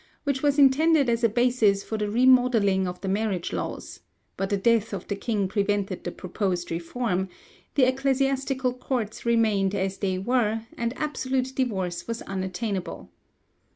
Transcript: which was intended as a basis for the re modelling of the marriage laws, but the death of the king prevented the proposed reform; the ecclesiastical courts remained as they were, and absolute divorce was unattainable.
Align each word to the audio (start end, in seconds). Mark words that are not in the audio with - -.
which 0.23 0.41
was 0.41 0.57
intended 0.57 1.07
as 1.11 1.23
a 1.23 1.29
basis 1.29 1.83
for 1.83 1.95
the 1.95 2.09
re 2.09 2.25
modelling 2.25 2.87
of 2.87 2.99
the 3.01 3.07
marriage 3.07 3.53
laws, 3.53 3.99
but 4.35 4.49
the 4.49 4.57
death 4.57 4.93
of 4.93 5.07
the 5.07 5.15
king 5.15 5.47
prevented 5.47 6.03
the 6.03 6.11
proposed 6.11 6.71
reform; 6.71 7.29
the 7.75 7.83
ecclesiastical 7.83 8.73
courts 8.73 9.27
remained 9.27 9.75
as 9.75 9.99
they 9.99 10.17
were, 10.17 10.61
and 10.75 10.97
absolute 10.97 11.53
divorce 11.53 12.07
was 12.07 12.23
unattainable. 12.23 13.11